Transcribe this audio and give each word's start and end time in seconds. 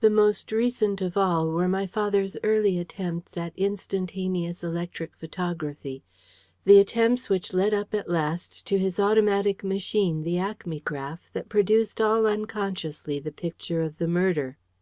The 0.00 0.08
most 0.08 0.50
recent 0.50 1.02
of 1.02 1.14
all 1.14 1.50
were 1.50 1.68
my 1.68 1.86
father's 1.86 2.38
early 2.42 2.78
attempts 2.78 3.36
at 3.36 3.52
instantaneous 3.54 4.64
electric 4.64 5.14
photography 5.14 6.02
the 6.64 6.80
attempts 6.80 7.28
which 7.28 7.52
led 7.52 7.74
up 7.74 7.92
at 7.94 8.08
last 8.08 8.64
to 8.68 8.78
his 8.78 8.98
automatic 8.98 9.62
machine, 9.62 10.22
the 10.22 10.38
acmegraph, 10.38 11.30
that 11.34 11.50
produced 11.50 12.00
all 12.00 12.26
unconsciously 12.26 13.18
the 13.18 13.30
picture 13.30 13.82
of 13.82 13.98
the 13.98 14.08
murder. 14.08 14.56